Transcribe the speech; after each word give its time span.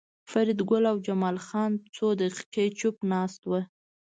فریدګل 0.29 0.83
او 0.91 0.97
جمال 1.05 1.37
خان 1.47 1.71
څو 1.95 2.05
دقیقې 2.21 2.65
چوپ 2.79 2.95
ناست 3.11 3.41
وو 3.45 3.59